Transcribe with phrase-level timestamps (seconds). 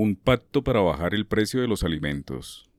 [0.00, 2.70] un pacto para bajar el precio de los alimentos.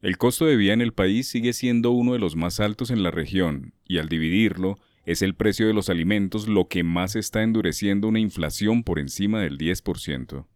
[0.00, 3.02] El costo de vida en el país sigue siendo uno de los más altos en
[3.02, 7.42] la región, y al dividirlo, es el precio de los alimentos lo que más está
[7.42, 10.46] endureciendo una inflación por encima del 10%.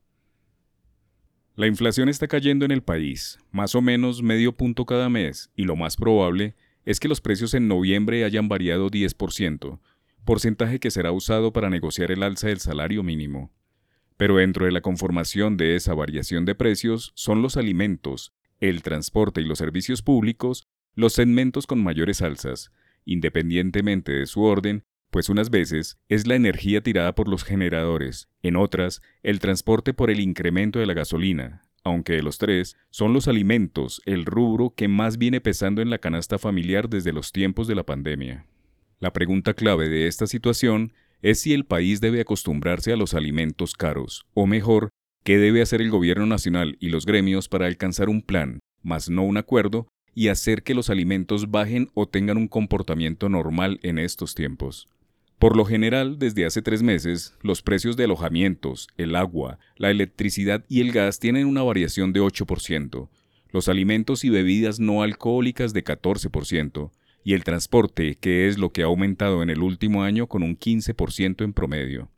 [1.57, 5.65] La inflación está cayendo en el país, más o menos medio punto cada mes, y
[5.65, 6.55] lo más probable
[6.87, 9.79] es que los precios en noviembre hayan variado 10%,
[10.25, 13.53] porcentaje que será usado para negociar el alza del salario mínimo.
[14.21, 19.41] Pero dentro de la conformación de esa variación de precios son los alimentos, el transporte
[19.41, 22.71] y los servicios públicos los segmentos con mayores alzas,
[23.07, 28.57] independientemente de su orden, pues unas veces es la energía tirada por los generadores, en
[28.57, 33.27] otras el transporte por el incremento de la gasolina, aunque de los tres son los
[33.27, 37.75] alimentos el rubro que más viene pesando en la canasta familiar desde los tiempos de
[37.75, 38.45] la pandemia.
[38.99, 43.75] La pregunta clave de esta situación es si el país debe acostumbrarse a los alimentos
[43.75, 44.91] caros, o mejor,
[45.25, 49.23] qué debe hacer el gobierno nacional y los gremios para alcanzar un plan, más no
[49.23, 54.35] un acuerdo, y hacer que los alimentos bajen o tengan un comportamiento normal en estos
[54.35, 54.89] tiempos.
[55.39, 60.65] Por lo general, desde hace tres meses, los precios de alojamientos, el agua, la electricidad
[60.69, 63.09] y el gas tienen una variación de 8%,
[63.51, 66.91] los alimentos y bebidas no alcohólicas de 14%,
[67.25, 70.59] y el transporte, que es lo que ha aumentado en el último año con un
[70.59, 72.11] 15% en promedio.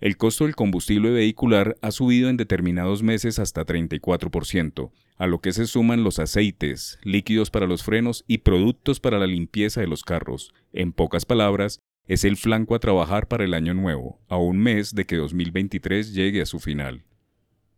[0.00, 5.52] El costo del combustible vehicular ha subido en determinados meses hasta 34%, a lo que
[5.52, 10.02] se suman los aceites, líquidos para los frenos y productos para la limpieza de los
[10.02, 10.52] carros.
[10.72, 14.94] En pocas palabras, es el flanco a trabajar para el año nuevo, a un mes
[14.94, 17.04] de que 2023 llegue a su final.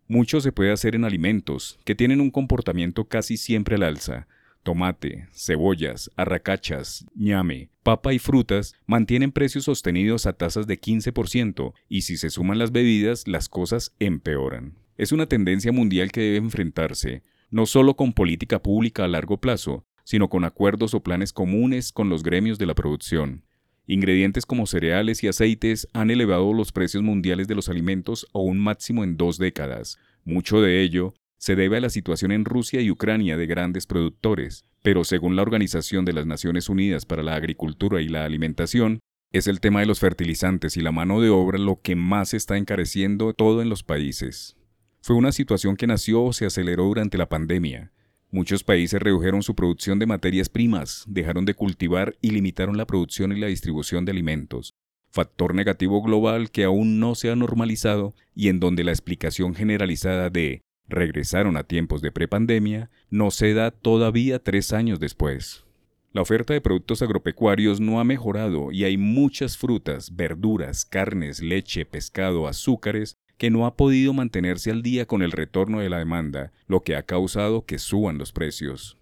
[0.08, 4.26] Mucho se puede hacer en alimentos, que tienen un comportamiento casi siempre al alza,
[4.66, 12.02] tomate, cebollas, arracachas, ñame, papa y frutas mantienen precios sostenidos a tasas de 15% y
[12.02, 14.74] si se suman las bebidas las cosas empeoran.
[14.96, 19.84] Es una tendencia mundial que debe enfrentarse, no solo con política pública a largo plazo,
[20.02, 23.44] sino con acuerdos o planes comunes con los gremios de la producción.
[23.86, 28.58] Ingredientes como cereales y aceites han elevado los precios mundiales de los alimentos a un
[28.58, 32.90] máximo en dos décadas, mucho de ello se debe a la situación en Rusia y
[32.90, 38.00] Ucrania de grandes productores, pero según la Organización de las Naciones Unidas para la Agricultura
[38.00, 39.00] y la Alimentación,
[39.32, 42.56] es el tema de los fertilizantes y la mano de obra lo que más está
[42.56, 44.56] encareciendo todo en los países.
[45.02, 47.92] Fue una situación que nació o se aceleró durante la pandemia.
[48.30, 53.32] Muchos países redujeron su producción de materias primas, dejaron de cultivar y limitaron la producción
[53.32, 54.74] y la distribución de alimentos,
[55.10, 60.28] factor negativo global que aún no se ha normalizado y en donde la explicación generalizada
[60.28, 65.64] de regresaron a tiempos de prepandemia no se da todavía tres años después.
[66.12, 71.84] La oferta de productos agropecuarios no ha mejorado y hay muchas frutas, verduras, carnes, leche,
[71.84, 76.52] pescado, azúcares que no ha podido mantenerse al día con el retorno de la demanda,
[76.68, 78.96] lo que ha causado que suban los precios.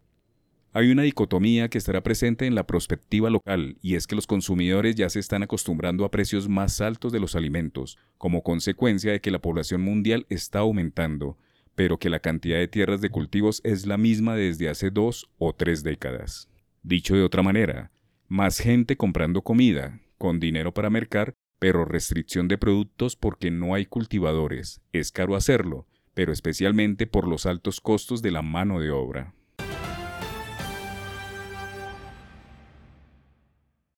[0.72, 4.96] Hay una dicotomía que estará presente en la perspectiva local, y es que los consumidores
[4.96, 9.30] ya se están acostumbrando a precios más altos de los alimentos, como consecuencia de que
[9.30, 11.38] la población mundial está aumentando,
[11.74, 15.52] pero que la cantidad de tierras de cultivos es la misma desde hace dos o
[15.54, 16.48] tres décadas.
[16.82, 17.90] Dicho de otra manera,
[18.28, 23.86] más gente comprando comida, con dinero para mercar, pero restricción de productos porque no hay
[23.86, 24.80] cultivadores.
[24.92, 29.34] Es caro hacerlo, pero especialmente por los altos costos de la mano de obra.